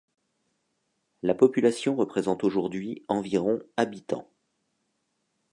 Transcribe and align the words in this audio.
La 1.21 1.35
population 1.35 1.95
représente 1.95 2.43
aujourd'hui 2.43 3.05
environ 3.07 3.59
habitants. 3.77 4.27